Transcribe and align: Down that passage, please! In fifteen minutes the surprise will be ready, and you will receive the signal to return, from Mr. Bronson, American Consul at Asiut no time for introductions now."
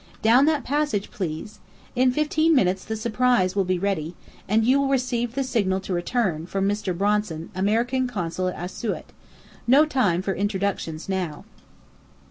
Down 0.23 0.45
that 0.47 0.63
passage, 0.63 1.11
please! 1.11 1.59
In 1.95 2.11
fifteen 2.11 2.55
minutes 2.55 2.83
the 2.83 2.95
surprise 2.95 3.55
will 3.55 3.65
be 3.65 3.77
ready, 3.77 4.15
and 4.47 4.65
you 4.65 4.81
will 4.81 4.87
receive 4.87 5.35
the 5.35 5.43
signal 5.43 5.79
to 5.81 5.93
return, 5.93 6.47
from 6.47 6.67
Mr. 6.67 6.97
Bronson, 6.97 7.51
American 7.53 8.07
Consul 8.07 8.47
at 8.47 8.55
Asiut 8.57 9.13
no 9.67 9.85
time 9.85 10.23
for 10.23 10.33
introductions 10.33 11.07
now." 11.07 11.45